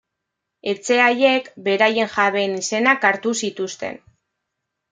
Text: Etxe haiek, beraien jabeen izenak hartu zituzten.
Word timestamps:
Etxe 0.71 0.95
haiek, 1.07 1.51
beraien 1.69 2.11
jabeen 2.15 2.57
izenak 2.65 3.09
hartu 3.11 3.35
zituzten. 3.45 4.05